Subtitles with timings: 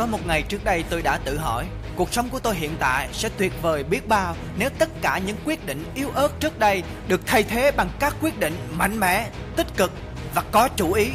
[0.00, 3.08] Có một ngày trước đây tôi đã tự hỏi Cuộc sống của tôi hiện tại
[3.12, 6.82] sẽ tuyệt vời biết bao Nếu tất cả những quyết định yếu ớt trước đây
[7.08, 9.92] Được thay thế bằng các quyết định mạnh mẽ, tích cực
[10.34, 11.08] và có chủ ý.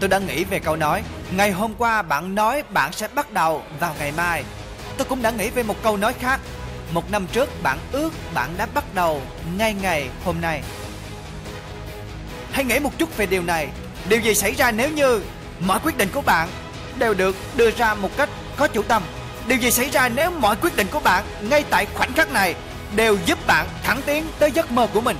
[0.00, 1.02] Tôi đã nghĩ về câu nói
[1.36, 4.44] Ngày hôm qua bạn nói bạn sẽ bắt đầu vào ngày mai.
[4.96, 6.40] Tôi cũng đã nghĩ về một câu nói khác
[6.92, 9.22] Một năm trước bạn ước bạn đã bắt đầu
[9.58, 10.62] ngay ngày hôm nay.
[12.52, 13.68] Hãy nghĩ một chút về điều này.
[14.08, 15.22] Điều gì xảy ra nếu như
[15.60, 16.48] mọi quyết định của bạn
[16.98, 19.02] đều được đưa ra một cách có chủ tâm
[19.46, 22.54] Điều gì xảy ra nếu mọi quyết định của bạn ngay tại khoảnh khắc này
[22.96, 25.16] đều giúp bạn thẳng tiến tới giấc mơ của mình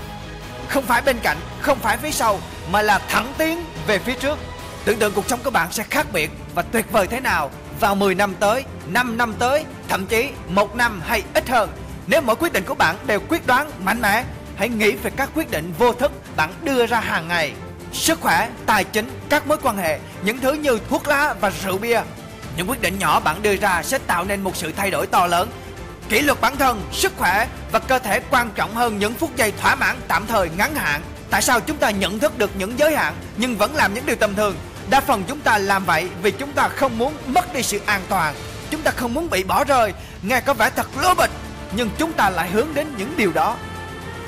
[0.68, 4.38] Không phải bên cạnh, không phải phía sau mà là thẳng tiến về phía trước
[4.86, 7.50] Tưởng tượng cuộc sống của bạn sẽ khác biệt và tuyệt vời thế nào
[7.80, 11.70] vào 10 năm tới, 5 năm tới, thậm chí một năm hay ít hơn.
[12.06, 14.24] Nếu mỗi quyết định của bạn đều quyết đoán, mạnh mẽ,
[14.56, 17.52] hãy nghĩ về các quyết định vô thức bạn đưa ra hàng ngày.
[17.96, 21.78] Sức khỏe, tài chính, các mối quan hệ, những thứ như thuốc lá và rượu
[21.78, 22.00] bia.
[22.56, 25.26] Những quyết định nhỏ bạn đưa ra sẽ tạo nên một sự thay đổi to
[25.26, 25.48] lớn.
[26.08, 29.52] Kỷ luật bản thân, sức khỏe và cơ thể quan trọng hơn những phút giây
[29.60, 31.00] thỏa mãn tạm thời ngắn hạn.
[31.30, 34.16] Tại sao chúng ta nhận thức được những giới hạn nhưng vẫn làm những điều
[34.16, 34.56] tầm thường?
[34.90, 38.00] Đa phần chúng ta làm vậy vì chúng ta không muốn mất đi sự an
[38.08, 38.34] toàn
[38.70, 41.30] Chúng ta không muốn bị bỏ rơi Nghe có vẻ thật lố bịch
[41.76, 43.56] Nhưng chúng ta lại hướng đến những điều đó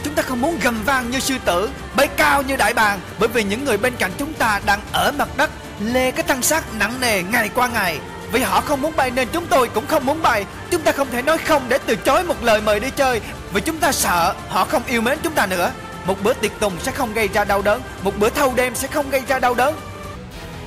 [0.05, 3.29] Chúng ta không muốn gầm vang như sư tử Bay cao như đại bàng, Bởi
[3.29, 6.75] vì những người bên cạnh chúng ta đang ở mặt đất, Lê cái thân xác
[6.75, 7.99] nặng nề ngày qua ngày.
[8.33, 10.45] Vì họ không muốn bay nên chúng tôi cũng không muốn bay.
[10.71, 13.21] Chúng ta không thể nói không để từ chối một lời mời đi chơi.
[13.53, 15.73] Vì chúng ta sợ họ không yêu mến chúng ta nữa.
[16.05, 18.89] Một bữa tiệc tùng sẽ không gây ra đau đớn, Một bữa thâu đêm sẽ
[18.89, 19.77] không gây ra đau đớn.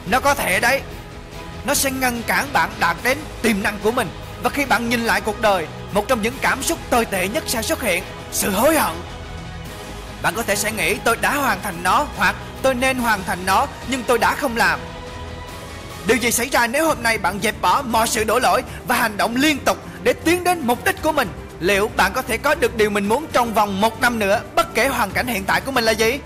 [0.06, 0.82] Nó có thể đấy.
[1.66, 4.10] Nó sẽ ngăn cản bạn đạt đến tiềm năng của mình.
[4.44, 7.44] Và khi bạn nhìn lại cuộc đời, Một trong những cảm xúc tồi tệ nhất
[7.48, 8.96] sẽ xuất hiện, Sự hối hận.
[10.22, 13.46] Bạn có thể sẽ nghĩ tôi đã hoàn thành nó, Hoặc tôi nên hoàn thành
[13.46, 14.80] nó, Nhưng tôi đã không làm.
[16.06, 18.96] Điều gì xảy ra nếu hôm nay bạn dẹp bỏ mọi sự đổ lỗi Và
[18.96, 21.30] hành động liên tục để tiến đến mục đích của mình?
[21.60, 24.42] Liệu bạn có thể có được điều mình muốn trong vòng một năm nữa?
[24.56, 26.20] Bất kể hoàn cảnh hiện tại của mình là gì?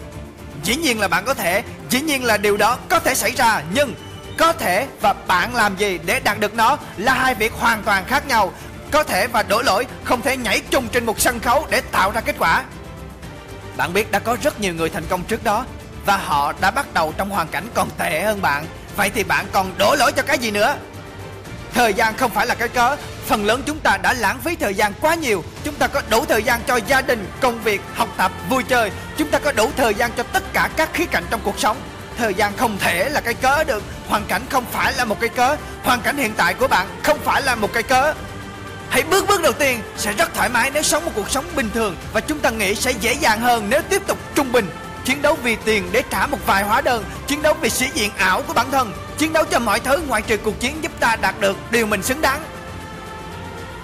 [0.64, 3.62] Dĩ nhiên là bạn có thể, Dĩ nhiên là điều đó có thể xảy ra,
[3.74, 3.96] Nhưng
[4.38, 8.06] có thể và bạn làm gì để đạt được nó Là hai việc hoàn toàn
[8.08, 8.54] khác nhau.
[8.92, 12.12] Có thể và đổ lỗi không thể nhảy chung trên một sân khấu để tạo
[12.12, 12.64] ra kết quả.
[13.78, 15.66] Bạn biết đã có rất nhiều người thành công trước đó
[16.06, 18.66] Và họ đã bắt đầu trong hoàn cảnh còn tệ hơn bạn.
[18.96, 20.76] Vậy thì bạn còn đổ lỗi cho cái gì nữa?
[21.74, 22.96] Thời gian không phải là cái cớ.
[23.26, 25.44] Phần lớn chúng ta đã lãng phí thời gian quá nhiều.
[25.64, 28.92] Chúng ta có đủ thời gian cho gia đình, công việc, học tập, vui chơi.
[29.18, 31.78] Chúng ta có đủ thời gian cho tất cả các khía cạnh trong cuộc sống.
[32.18, 33.84] Thời gian không thể là cái cớ được.
[34.08, 35.56] Hoàn cảnh không phải là một cái cớ.
[35.84, 38.14] Hoàn cảnh hiện tại của bạn không phải là một cái cớ.
[38.90, 41.70] Hãy bước bước đầu tiên sẽ rất thoải mái nếu sống một cuộc sống bình
[41.74, 44.70] thường Và chúng ta nghĩ sẽ dễ dàng hơn nếu tiếp tục trung bình.
[45.06, 48.12] Chiến đấu vì tiền để trả một vài hóa đơn Chiến đấu vì sĩ diện
[48.18, 51.16] ảo của bản thân Chiến đấu cho mọi thứ ngoại trừ cuộc chiến giúp ta
[51.16, 52.42] đạt được điều mình xứng đáng.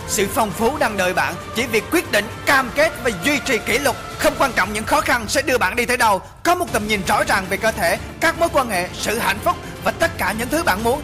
[0.08, 3.58] Sự phong phú đang đợi bạn Chỉ việc quyết định, cam kết và duy trì
[3.58, 6.22] kỷ luật Không quan trọng những khó khăn sẽ đưa bạn đi tới đâu.
[6.44, 9.40] Có một tầm nhìn rõ ràng về cơ thể Các mối quan hệ, sự hạnh
[9.44, 11.02] phúc Và tất cả những thứ bạn muốn.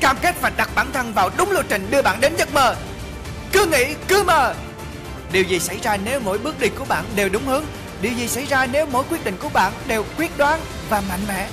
[0.00, 2.76] Cam kết và đặt bản thân vào đúng lộ trình đưa bạn đến giấc mơ.
[3.52, 4.54] Cứ nghĩ, cứ mơ.
[5.32, 7.64] Điều gì xảy ra nếu mỗi bước đi của bạn đều đúng hướng?
[8.02, 11.20] Điều gì xảy ra nếu mỗi quyết định của bạn đều quyết đoán và mạnh
[11.28, 11.48] mẽ?